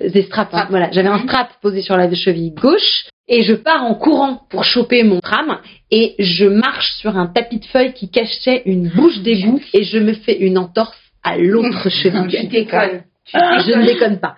[0.00, 3.54] Euh, des straps hein, voilà j'avais un strap posé sur la cheville gauche et je
[3.54, 5.58] pars en courant pour choper mon tram
[5.90, 9.98] et je marche sur un tapis de feuilles qui cachait une bouche d'égout et je
[9.98, 12.48] me fais une entorse à l'autre Tu cheville.
[12.48, 13.02] déconnes.
[13.66, 14.36] Je ne déconne pas.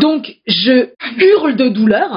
[0.00, 2.16] Donc je hurle de douleur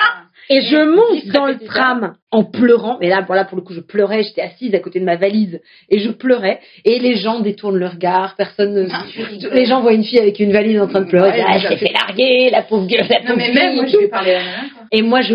[0.50, 2.98] et je monte dans le tram en pleurant.
[3.00, 4.22] Mais là, voilà, pour le coup, je pleurais.
[4.22, 6.60] J'étais assise à côté de ma valise et je pleurais.
[6.84, 8.34] Et les gens détournent le regard.
[8.36, 8.88] Personne ne...
[8.90, 9.04] Ah.
[9.52, 11.30] Les gens voient une fille avec une valise en train de pleurer.
[11.30, 13.96] Ouais, ah, elle t'ai fait- larguer, la pauvre gueule, la Non, mais même moi, je
[13.96, 14.86] vais parler à la nana, quoi.
[14.92, 15.34] Et moi, je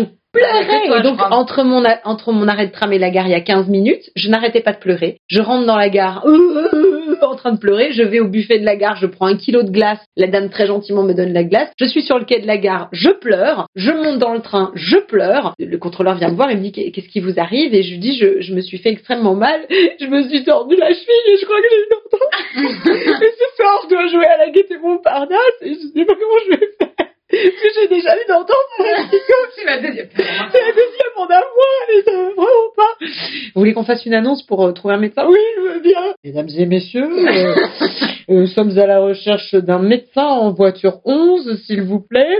[0.86, 3.34] toi, et donc, entre mon, entre mon arrêt de tram et la gare, il y
[3.34, 4.10] a 15 minutes.
[4.16, 5.18] Je n'arrêtais pas de pleurer.
[5.28, 7.92] Je rentre dans la gare, euh, euh, en train de pleurer.
[7.92, 9.98] Je vais au buffet de la gare, je prends un kilo de glace.
[10.16, 11.70] La dame très gentiment me donne la glace.
[11.78, 13.66] Je suis sur le quai de la gare, je pleure.
[13.76, 15.54] Je monte dans le train, je pleure.
[15.58, 17.74] Le contrôleur vient me voir et me dit qu'est-ce qui vous arrive?
[17.74, 19.60] Et je lui dis, je, je me suis fait extrêmement mal.
[19.70, 23.22] Je me suis tordu la cheville et je crois que j'ai une entorse.
[23.22, 26.40] et ce soir, je dois jouer à la gaieté Montparnasse et je sais pas comment
[26.46, 26.91] je vais faire?
[27.32, 28.96] Parce que j'ai déjà dans la
[29.56, 30.08] C'est la deuxième.
[30.14, 33.06] c'est la deuxième en et ça va vraiment pas.
[33.54, 35.26] Vous voulez qu'on fasse une annonce pour euh, trouver un médecin?
[35.26, 36.14] Oui, je veux bien.
[36.24, 37.54] Mesdames et messieurs, euh,
[38.28, 42.36] nous sommes à la recherche d'un médecin en voiture 11, s'il vous plaît.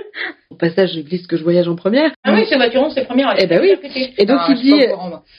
[0.50, 2.10] Au passage, je glisse que je voyage en première.
[2.22, 3.34] Ah oui, c'est voiture 11, c'est première.
[3.38, 3.74] Eh ben oui.
[4.18, 4.74] Et donc, il dit,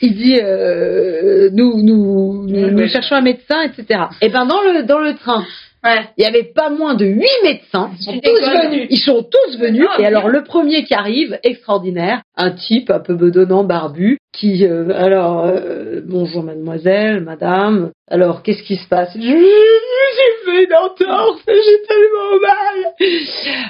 [0.02, 4.06] Il dit, euh, nous, nous, nous, nous cherchons un médecin, etc.
[4.22, 5.46] Et ben dans le dans le train,
[5.84, 6.08] Ouais.
[6.18, 7.92] il y avait pas moins de huit médecins.
[8.00, 8.88] Ils sont tous venus.
[8.90, 9.88] Ils sont tous venus.
[9.90, 14.66] Ah, et alors le premier qui arrive, extraordinaire, un type un peu bedonnant, barbu, qui
[14.66, 17.92] euh, alors euh, bonjour mademoiselle, madame.
[18.10, 19.10] Alors qu'est-ce qui se passe?
[19.16, 22.94] J'ai fait une entorse, j'ai tellement mal.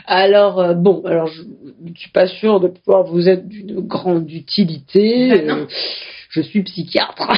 [0.06, 1.42] Alors euh, bon, alors je,
[1.94, 5.30] je suis pas sûre de pouvoir vous être d'une grande utilité.
[5.30, 5.58] Ben non.
[5.64, 5.68] Euh,
[6.30, 7.28] je suis psychiatre.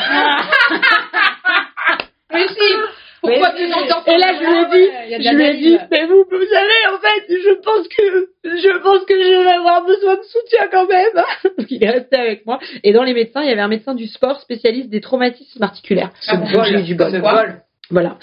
[2.33, 2.73] Mais si
[3.25, 5.45] Pourquoi tu t'entends Et là, je lui ai dit, Il y a de je lui
[5.45, 9.43] ai dit, mais vous, vous savez, en fait, je pense que, je pense que je
[9.43, 11.23] vais avoir besoin de soutien quand même.
[11.57, 12.59] Donc, il est resté avec moi.
[12.83, 16.11] Et dans les médecins, il y avait un médecin du sport spécialiste des traumatismes articulaires.
[16.27, 17.11] Ah, j'ai eu du bol.
[17.11, 17.61] Ce bol.
[17.91, 18.17] Voilà.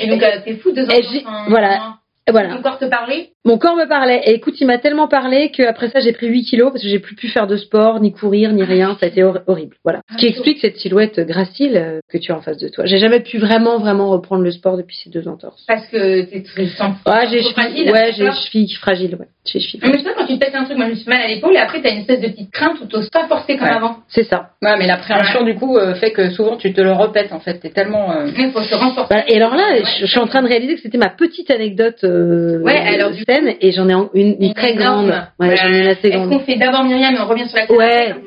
[0.00, 1.44] Et donc, t'es fou, deux enfants.
[1.48, 1.99] voilà.
[2.28, 2.54] Et voilà.
[2.56, 3.30] Ton corps te parlait?
[3.44, 4.20] Mon corps me parlait.
[4.26, 6.98] Et écoute, il m'a tellement parlé qu'après ça, j'ai pris 8 kilos parce que j'ai
[6.98, 8.96] plus pu faire de sport, ni courir, ni rien.
[9.00, 9.76] Ça a été hor- horrible.
[9.82, 10.00] Voilà.
[10.12, 12.84] Ce qui explique cette silhouette gracile euh, que tu as en face de toi.
[12.84, 15.64] J'ai jamais pu vraiment, vraiment reprendre le sport depuis ces deux entorses.
[15.66, 19.26] Parce que t'es très sans Ouais, j'ai fragile, ouais, j'ai cheville fragile, ouais.
[19.46, 20.04] J'ai cheville Mais fragile.
[20.06, 21.54] c'est ça, quand tu te pètes un truc, moi je me suis mal à l'épaule
[21.54, 23.74] et après t'as une espèce de petite crainte où t'oses pas forcer comme Ouais.
[23.74, 23.96] avant.
[24.08, 24.50] C'est ça.
[24.62, 27.54] Ouais, mais l'appréhension du coup euh, fait que souvent tu te le répètes en fait.
[27.58, 28.12] T'es tellement.
[28.12, 29.06] euh, Il faut se renforcer.
[29.14, 29.30] Voilà.
[29.30, 29.82] Et alors là, Ouais.
[29.98, 33.10] je, je suis en train de réaliser que c'était ma petite anecdote euh, Ouais, alors,
[33.12, 35.08] du scène et j'en ai une, une Une très énorme.
[35.08, 35.22] grande.
[35.38, 37.66] Ouais, j'en ai une assez Est-ce qu'on fait d'abord Myriam et on revient sur la
[37.66, 38.10] scène Ouais.
[38.10, 38.20] après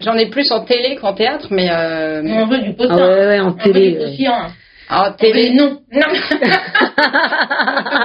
[0.00, 2.96] J'en ai plus en télé qu'en théâtre, mais euh, On veut du potin.
[2.98, 3.90] Ah ouais, ouais, en On veut télé.
[4.10, 4.16] du
[4.90, 5.50] en On télé.
[5.54, 5.78] Non.
[5.92, 6.06] Non.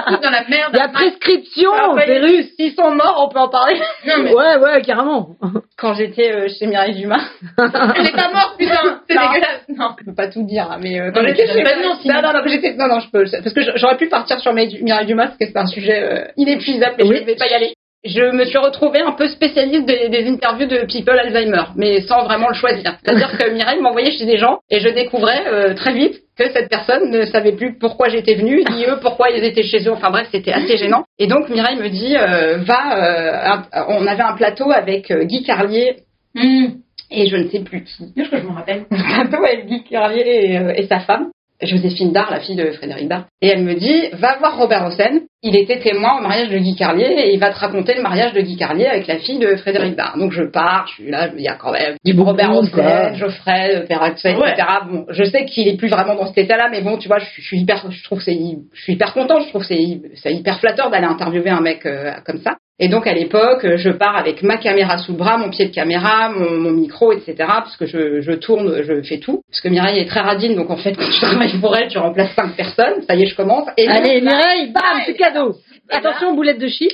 [0.06, 0.74] On dans la merde.
[0.74, 1.70] La prescription,
[2.04, 2.46] c'est russe.
[2.56, 3.80] S'ils sont morts, on peut en parler.
[4.06, 5.30] Non, mais Ouais, ouais, carrément.
[5.78, 7.20] Quand j'étais euh, chez Mireille Dumas,
[7.58, 9.00] elle est pas morte, putain.
[9.08, 9.22] C'est Non.
[9.32, 9.64] dégueulasse.
[9.68, 9.88] Non.
[9.98, 11.64] je peux pas tout dire, hein, mais euh, Non, quand j'étais chez
[12.02, 12.14] sinon.
[12.14, 14.82] non, non, non, j'étais, non, non, je peux, parce que j'aurais pu partir sur Mireille
[14.82, 17.16] Mireille Dumas parce que c'est un sujet euh, inépuisable, mais Oui.
[17.16, 17.74] je ne vais pas y aller.
[18.04, 22.24] Je me suis retrouvée un peu spécialiste des, des interviews de people Alzheimer, mais sans
[22.24, 22.96] vraiment le choisir.
[23.02, 26.68] C'est-à-dire que Mireille m'envoyait chez des gens et je découvrais euh, très vite que cette
[26.68, 29.92] personne ne savait plus pourquoi j'étais venue, ni eux pourquoi ils étaient chez eux.
[29.92, 31.04] Enfin bref, c'était assez gênant.
[31.18, 35.24] Et donc Mireille me dit, euh, va, euh, un- on avait un plateau avec euh,
[35.24, 35.96] Guy Carlier
[36.36, 36.74] Hum.
[37.12, 38.12] et je ne sais plus qui.
[38.16, 38.84] Je crois que je m'en rappelle?
[38.90, 41.28] un plateau avec Guy Carlier et, euh, et sa femme,
[41.62, 43.24] Joséphine Dard, la fille de Frédéric Dard.
[43.40, 45.20] Et elle me dit, va voir Robert Hossein.
[45.42, 48.32] Il était témoin au mariage de Guy Carlier et il va te raconter le mariage
[48.32, 50.16] de Guy Carlier avec la fille de Frédéric Dard.
[50.18, 52.18] Donc je pars, je suis là, je me dis, il y a quand même Du
[52.18, 52.50] Robert.
[52.56, 54.52] Hossein, Geoffrey, euh, Perraxet, Ouais.
[54.52, 54.66] etc.
[54.90, 57.26] Bon, je sais qu'il est plus vraiment dans cet état-là, mais bon, tu vois, je,
[57.26, 58.32] suis- je suis hyper, je trouve c'est,
[58.72, 62.12] je suis hyper contente, je trouve c'est, c'est hyper flatteur d'aller interviewer un mec euh,
[62.24, 62.56] comme ça.
[62.80, 65.74] Et donc à l'époque, je pars avec ma caméra sous le bras, mon pied de
[65.74, 67.34] caméra, mon, mon micro, etc.
[67.38, 69.42] Parce que je, je tourne, je fais tout.
[69.48, 71.98] Parce que Mireille est très radine, donc en fait quand tu travailles pour elle, tu
[71.98, 73.02] remplaces cinq personnes.
[73.06, 73.68] Ça y est, je commence.
[73.76, 75.52] Et Allez, là- Mireille, bam, c'est cadeau.
[75.52, 76.90] Et là- Attention, boulette de shit.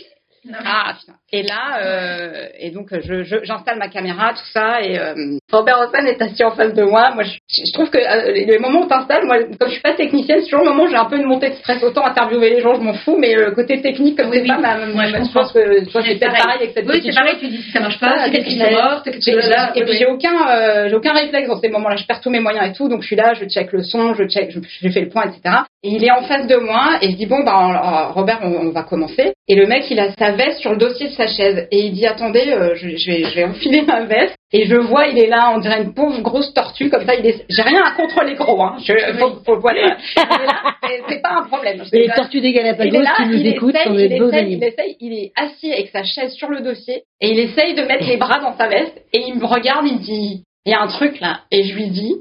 [0.65, 1.13] Ah putain.
[1.33, 5.15] Et là, euh, et donc je, je- j'installe ma caméra, tout ça, et euh,
[5.53, 7.11] Robert Hossein est assis en face de moi.
[7.15, 9.93] Moi, je, je trouve que euh, les, moments où t'installes, moi, comme je suis pas
[9.95, 11.83] technicienne, c'est toujours le moment où j'ai un peu une montée de stress.
[11.83, 14.49] Autant interviewer les gens, je m'en fous, mais le côté technique, comme Oui, c'est oui.
[14.49, 16.43] pas ma, Moi, je pense que toi, c'est C'est peut-être pareil.
[16.43, 18.45] pareil avec cette Oui, c'est pareil, tu dis si ça marche pas, c'est qu'est-ce qu'elles
[18.45, 19.73] qu'il sont a- mortes, que tu J'ai- es là.
[19.75, 21.97] et puis j'ai aucun, euh, j'ai aucun réflexe dans ces moments-là.
[21.97, 24.15] Je perds tous mes moyens et tout, donc je suis là, je check le son,
[24.15, 25.41] je check, je, fais le point, etc.
[25.83, 28.69] Et il est en face de moi et je dis bon bah on- Robert, on,
[28.69, 29.33] on va commencer.
[29.49, 31.93] Et le mec, il a sa veste sur le dossier de sa chaise et il
[31.93, 34.35] dit attendez, euh, je, je vais, je vais enfiler ma veste.
[34.53, 37.15] Et je vois, il est là, on dirait une pauvre grosse tortue comme ça.
[37.15, 38.79] Il est, j'ai rien à contre les gros, hein.
[38.85, 39.75] Je, faut, faut le voir.
[39.77, 40.75] Il est là.
[41.09, 41.85] C'est- pas un problème.
[41.93, 44.65] Et les tortues des Il est Galapagos là, qui nous écoutent sont des beaux il
[44.65, 48.07] essaye, il est assis avec sa chaise sur le dossier et il essaye de mettre
[48.09, 50.81] les bras dans sa veste et il me regarde, il me dit, il y a
[50.81, 51.43] un truc là.
[51.53, 52.17] Et je lui dis,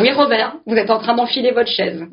[0.00, 2.06] oui Robert, vous êtes en train d'enfiler votre chaise.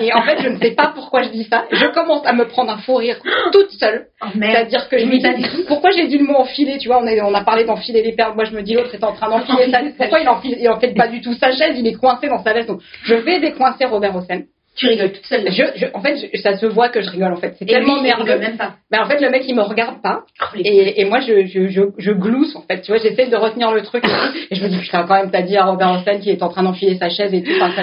[0.00, 1.66] Et en fait, je ne sais pas pourquoi je dis ça.
[1.70, 3.18] Je commence à me prendre un fou rire
[3.52, 4.06] toute seule.
[4.22, 4.26] Oh.
[4.32, 7.20] C'est-à-dire que je me dis, pourquoi j'ai dit le mot enfiler, tu vois, on, est,
[7.20, 9.70] on a parlé d'enfiler les perles, moi je me dis l'autre est en train d'enfiler
[9.70, 12.42] sa Pourquoi il enfile, il enfile pas du tout sa chaise, il est coincé dans
[12.42, 12.68] sa veste.
[12.68, 14.42] Donc je vais décoincer Robert Hossein.
[14.78, 15.50] Tu rigoles toute seule.
[15.50, 17.54] Je, je- en fait, je- ça se voit que je rigole en fait.
[17.58, 18.74] C'est tellement rigole même pas.
[18.92, 20.20] Mais en fait, le mec, il me regarde pas.
[20.40, 22.80] Oh, Et, et moi, je, je, je, je glousse, en fait.
[22.82, 24.04] Tu vois, j'essaie de retenir le truc.
[24.50, 26.48] Et, je me dis, putain, quand même, t'as dit à Robert Hossein qui est en
[26.48, 27.50] train d'enfiler sa chaise et tout.
[27.60, 27.70] Enfin,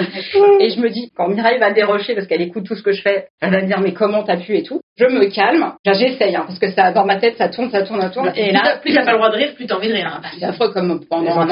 [0.60, 3.02] et je me dis, quand Mireille va dérocher, parce qu'elle écoute tout ce que je
[3.02, 4.80] fais, elle va me dire, mais comment t'as pu et tout.
[4.98, 5.72] Je me calme.
[5.84, 8.32] J'essaye, hein, parce que ça, dans ma tête, ça tourne, ça tourne, ça tourne.
[8.34, 10.20] Et là, plus t'as pas le droit de rire, plus t'as envie de rire.
[10.24, 10.26] hein.
[10.38, 11.42] c'est affreux comme pendant un.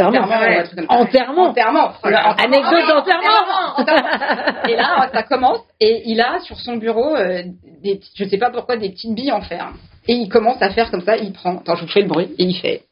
[0.88, 1.48] Enterrement.
[1.50, 1.92] Enterrement.
[2.42, 3.84] Anecdote d'enterrement.
[4.68, 7.42] Et là, ça commence, et il a sur son bureau, euh,
[7.82, 9.72] des, je sais pas pourquoi, des petites billes en fer.
[10.06, 12.28] Et il commence à faire comme ça, il prend, attends, je vous fais le bruit,
[12.38, 12.82] et il fait.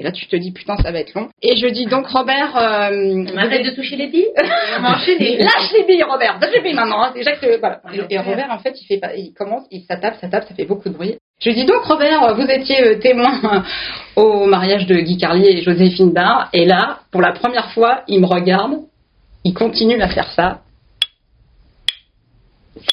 [0.00, 1.28] Et là, tu te dis, putain, ça va être long.
[1.42, 4.28] Et je dis donc, Robert, euh, On arrête de toucher les billes.
[4.78, 7.02] On lâche les billes, Robert, lâche les billes maintenant.
[7.02, 7.12] Hein.
[7.14, 7.80] Déjà que, voilà.
[7.92, 10.44] Et, et Robert, en fait, il fait pas, il commence, il ça tape, ça tape,
[10.46, 11.16] ça fait beaucoup de bruit.
[11.40, 13.64] Je lui dis donc, Robert, vous étiez euh, témoin
[14.16, 16.48] au mariage de Guy Carlier et Joséphine Dard.
[16.52, 18.74] Et là, pour la première fois, il me regarde,
[19.44, 20.62] il continue à faire ça.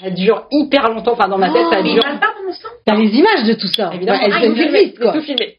[0.02, 2.64] Ça dure hyper longtemps, enfin dans ma tête, ça Mais il dure parle pas ce
[2.64, 2.70] temps.
[2.86, 3.92] T'as les images de tout ça.
[3.94, 5.14] Évidemment, Ouais, Ah, elles filmé, filmées, c'est quoi.
[5.14, 5.58] tout filmé.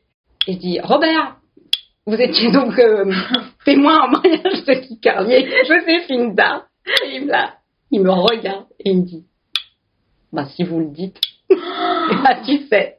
[0.49, 1.37] Et je dis, Robert,
[2.07, 3.13] vous étiez donc euh,
[3.65, 6.65] témoin au mariage de Guy Carlier Joséphine Dard.
[7.05, 7.55] Et il me, là,
[7.91, 9.25] il me regarde et il me dit,
[10.33, 11.21] bah si vous le dites,
[11.51, 12.97] là tu sais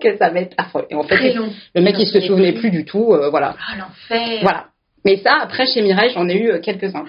[0.00, 0.86] que ça va être affreux.
[0.90, 1.50] Et en fait, Très long.
[1.74, 2.60] le mec il se en souvenait plus.
[2.60, 3.54] plus du tout, euh, voilà.
[3.58, 4.38] Ah, l'enfer.
[4.42, 4.66] Voilà.
[5.08, 7.02] Mais ça, après chez Mireille, j'en ai eu euh, quelques-uns.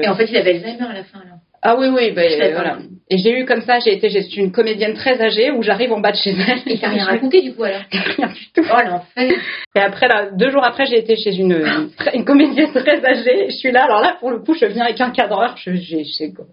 [0.00, 1.40] Et en fait, il avait Alzheimer à la fin, alors.
[1.62, 2.22] Ah oui, oui, pas.
[2.52, 2.78] voilà.
[3.10, 5.62] Et j'ai eu comme ça, j'ai été, j'ai- je suis une comédienne très âgée où
[5.62, 6.60] j'arrive en bas de chez elle.
[6.66, 7.82] Et t'as rien raconté du coup alors?
[7.92, 8.62] Rien du tout.
[8.70, 9.32] Oh l'enfer
[9.76, 13.46] Et après, là, deux jours après, j'ai été chez une, une, une comédienne très âgée.
[13.50, 15.56] Je suis là, alors là, pour le coup, je viens avec un cadreur.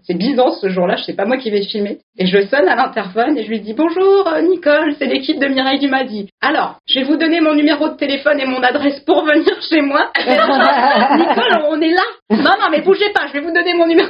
[0.02, 1.98] C'est bizarre ce jour-là, je sais pas moi qui vais filmer.
[2.18, 5.46] Et je sonne à l'interphone et je lui dis bonjour euh, Nicole, c'est l'équipe de
[5.46, 6.28] Mireille Dumadi.
[6.42, 9.80] Alors, je vais vous donner mon numéro de téléphone et mon adresse pour venir chez
[9.80, 10.10] moi.
[10.18, 12.02] Nicole, on est là.
[12.30, 14.08] Non, non, mais bougez pas, je vais vous donner mon numéro.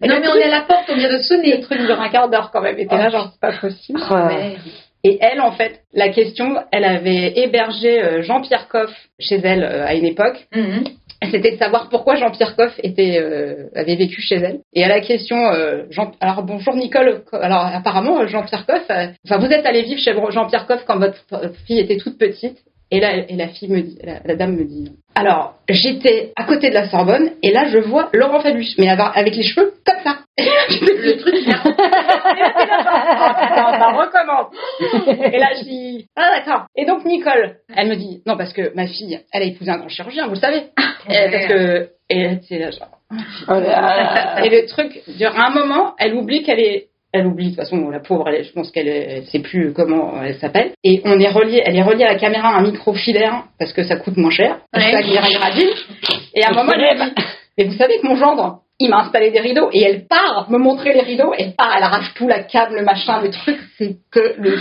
[0.00, 2.08] Non mais on est à la porte, on vient de sonner le truc dure un
[2.08, 2.78] quart d'heure quand même.
[2.78, 4.00] Et t'es là, genre, c'est pas possible.
[4.10, 4.58] Merde.
[5.06, 9.86] Et elle, en fait, la question, elle avait hébergé euh, Jean-Pierre Coff chez elle euh,
[9.86, 10.46] à une époque.
[10.54, 10.84] Mhm.
[11.30, 14.60] C'était de savoir pourquoi Jean-Pierre Coff était, euh, avait vécu chez elle.
[14.72, 19.50] Et à la question, euh, Jean, alors bonjour Nicole, alors apparemment Jean-Pierre Coff, enfin vous
[19.50, 21.18] êtes allé vivre chez Jean-Pierre Coff quand votre
[21.66, 22.58] fille était toute petite.
[22.94, 26.44] Et là, et la fille me dit, la, la dame me dit, alors j'étais à
[26.44, 29.98] côté de la Sorbonne et là je vois Laurent Fabius, mais avec les cheveux comme
[30.04, 30.18] ça.
[30.38, 31.34] Le truc
[32.46, 35.32] Ah, putain, ça recommence.
[35.32, 36.66] Et là, je dis, ah d'accord.
[36.76, 39.78] Et donc Nicole, elle me dit, non parce que ma fille, elle a épousé un
[39.78, 40.62] grand chirurgien, vous le savez.
[41.08, 43.00] Et parce que, et c'est là, genre.
[43.48, 44.44] Oh là là.
[44.44, 47.90] Et le truc dure un moment, elle oublie qu'elle est, elle oublie de toute façon
[47.90, 50.72] la pauvre, elle, je pense qu'elle sait plus comment elle s'appelle.
[50.82, 53.72] Et on est relié, elle est reliée à la caméra à un micro filaire parce
[53.72, 54.58] que ça coûte moins cher.
[54.74, 55.70] C'est Ouais.
[56.34, 57.22] Et à un moment, elle dit,
[57.56, 60.58] mais vous savez que mon gendre, il m'a installé des rideaux et elle part me
[60.58, 63.96] montrer les rideaux, elle part, elle arrache tout, la câble, le machin, le truc, c'est
[64.10, 64.56] que le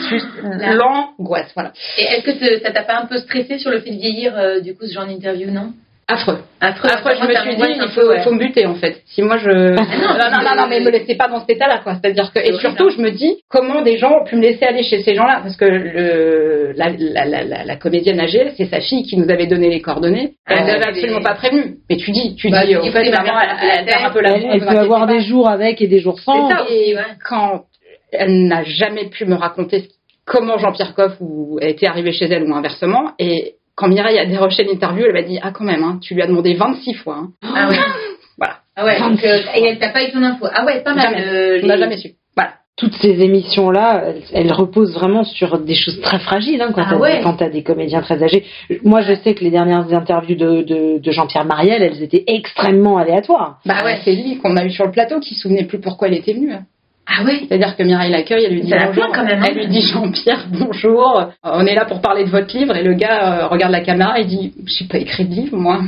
[0.77, 1.73] l'angoisse, voilà.
[1.97, 4.59] Et est-ce que ça t'a pas un peu stressé sur le fait de vieillir euh,
[4.59, 5.73] du coup ce genre d'interview non
[6.07, 6.39] Affreux.
[6.59, 6.89] Affreux.
[6.91, 8.21] Après, je me suis dit, il faut, ouais.
[8.23, 9.01] faut me buter, en fait.
[9.05, 9.49] Si moi, je...
[9.49, 11.95] non, non, non, non, mais me laissez pas dans cet état-là, quoi.
[11.95, 14.83] C'est-à-dire que, et surtout, je me dis, comment des gens ont pu me laisser aller
[14.83, 15.39] chez ces gens-là?
[15.41, 19.69] Parce que le, la, la, la, comédienne âgée, c'est sa fille qui nous avait donné
[19.69, 20.33] les coordonnées.
[20.45, 21.77] Ah, Elle n'avait absolument des- pas prévenu.
[21.89, 24.31] Mais tu dis, tu Bah, dis, en fait, maman, ma elle, perd un peu la
[24.37, 26.49] Elle, peut avoir des jours avec et des jours sans.
[26.69, 26.95] Et
[27.27, 27.63] quand
[28.11, 29.87] elle n'a jamais pu me raconter
[30.25, 34.63] comment Jean-Pierre Coff ou était arrivé chez elle ou inversement, et quand Mireille a déroché
[34.63, 37.15] l'interview, elle m'a dit ah quand même, hein, tu lui as demandé 26 fois.
[37.17, 37.31] Hein.
[37.43, 37.77] Ah ouais.
[38.37, 38.55] Voilà.
[38.75, 38.99] Ah ouais.
[38.99, 40.47] Donc, euh, et elle t'a pas eu ton info.
[40.51, 41.13] Ah ouais, pas mal.
[41.13, 41.27] Jamais.
[41.27, 42.09] euh, On n'a les- jamais su.
[42.35, 42.53] Voilà.
[42.75, 46.87] Toutes ces émissions-là, elles, elles reposent vraiment sur des choses très fragiles hein, quand Ah
[46.89, 46.97] t'as
[47.45, 47.49] ouais.
[47.51, 48.43] des comédiens très âgés.
[48.83, 52.97] Moi, je sais que les dernières interviews de, de, de Jean-Pierre Mariel, elles étaient extrêmement
[52.97, 53.59] aléatoires.
[53.67, 53.91] Bah Ah ouais.
[53.93, 56.15] ouais, c'est lui qu'on a eu sur le plateau qui se souvenait plus pourquoi elle
[56.15, 56.51] était venue.
[56.53, 56.63] hein.
[57.05, 57.41] Ah ouais?
[57.47, 59.03] C'est-à-dire que Mireille l'accueille, elle lui dit Ça la bonjour.
[59.03, 59.47] plaint quand même, hein?
[59.49, 61.19] Elle lui dit Jean-Pierre, bonjour.
[61.19, 63.81] Euh, On est là pour parler de votre livre et le gars euh, regarde la
[63.81, 65.81] caméra et dit j'ai pas écrit de livre moi.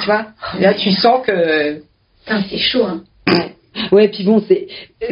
[0.00, 0.26] tu vois?
[0.58, 1.80] Et Là tu sens que
[2.48, 2.84] c'est chaud.
[2.86, 3.02] Hein.
[3.92, 4.66] Ouais, puis bon, c'est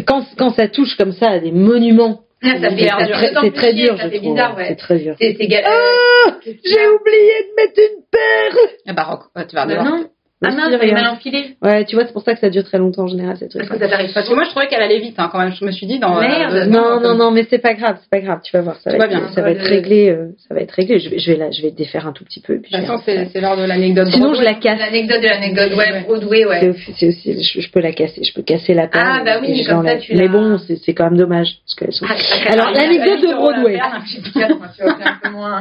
[0.07, 3.75] quand quand ça touche comme ça à des monuments, Ah, ça c'est fait très, c'est
[3.75, 4.39] dur, je trouve.
[4.67, 5.15] C'est très dur.
[5.21, 8.59] C'est Ah, euh, J'ai oublié de mettre une paire.
[8.89, 8.93] ah
[9.37, 10.05] bah tu vas devoir- non.
[10.45, 11.57] Ah mince, elle est mal enfilée.
[11.63, 13.63] Ouais, tu vois, c'est pour ça que ça dure très longtemps en général ces trucs.
[13.67, 15.39] Parce que ça t'arrive pas Parce que moi je trouvais qu'elle allait vite hein, quand
[15.39, 15.53] même.
[15.53, 16.21] Je me suis dit dans.
[16.21, 16.55] Merde.
[16.55, 18.41] euh, Non, non, non, mais c'est pas grave, c'est pas grave.
[18.45, 19.29] Tu vas voir, ça va, va être, bien.
[19.35, 20.99] ça va être Euh, réglé, euh, ça va être réglé.
[20.99, 22.59] Je vais, je vais la, je vais défaire un tout petit peu.
[22.61, 24.09] Puis De toute façon, c'est c'est l'heure de l'anecdote.
[24.09, 24.61] Sinon, je la Broadway.
[24.61, 24.79] casse.
[24.81, 26.01] L'anecdote de l'anecdote, ouais.
[26.05, 26.61] Broadway, ouais.
[26.61, 29.03] C'est aussi, c'est aussi- je, je peux la casser, je peux casser la paire.
[29.05, 31.49] Ah, bah oui, je comme ça, tu l'as- Mais bon, c'est c'est quand même dommage
[31.79, 32.07] parce sont.
[32.09, 33.79] Ah, ça Alors, l'anecdote de Broadway.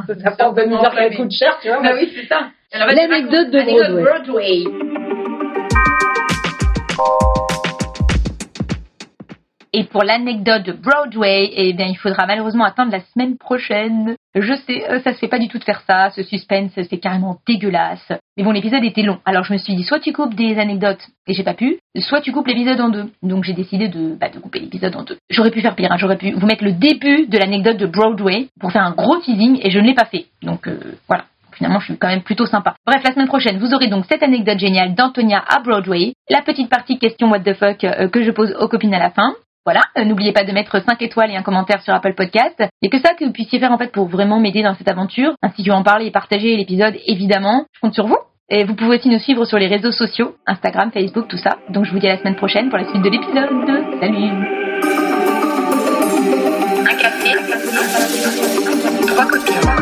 [0.01, 1.81] Ça coûte cher, tu vois.
[1.81, 2.47] Bah oui, c'est ça.
[2.73, 4.03] L'anecdote de Broadway.
[4.03, 4.63] Broadway.
[9.73, 14.15] Et pour l'anecdote de Broadway, eh bien, il faudra malheureusement attendre la semaine prochaine.
[14.35, 16.11] Je sais, euh, ça se fait pas du tout de faire ça.
[16.11, 18.13] Ce suspense, c'est carrément dégueulasse.
[18.37, 19.19] Mais bon, l'épisode était long.
[19.25, 22.21] Alors je me suis dit, soit tu coupes des anecdotes, et j'ai pas pu, soit
[22.21, 23.11] tu coupes l'épisode en deux.
[23.21, 25.17] Donc j'ai décidé de, bah, de couper l'épisode en deux.
[25.29, 25.97] J'aurais pu faire pire, hein.
[25.97, 29.59] j'aurais pu vous mettre le début de l'anecdote de Broadway pour faire un gros teasing,
[29.61, 30.27] et je ne l'ai pas fait.
[30.41, 30.77] Donc euh,
[31.09, 31.25] voilà.
[31.55, 32.75] Finalement, je suis quand même plutôt sympa.
[32.85, 36.69] Bref, la semaine prochaine, vous aurez donc cette anecdote géniale d'Antonia à Broadway, la petite
[36.69, 39.33] partie question what the fuck euh, que je pose aux copines à la fin.
[39.63, 42.63] Voilà, euh, n'oubliez pas de mettre 5 étoiles et un commentaire sur Apple Podcast.
[42.81, 45.33] Et que ça que vous puissiez faire en fait pour vraiment m'aider dans cette aventure,
[45.43, 47.65] ainsi que en parler et partager l'épisode évidemment.
[47.73, 48.17] Je compte sur vous.
[48.49, 51.57] Et vous pouvez aussi nous suivre sur les réseaux sociaux, Instagram, Facebook, tout ça.
[51.69, 53.49] Donc je vous dis à la semaine prochaine pour la suite de l'épisode.
[54.01, 54.31] Salut
[56.81, 57.31] Un café,
[59.07, 59.80] trois copines.